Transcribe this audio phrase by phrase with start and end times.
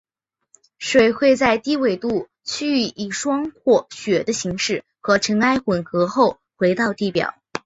[0.79, 7.35] 水会在低纬度区域以霜或雪的形式和尘埃混合后回到地表。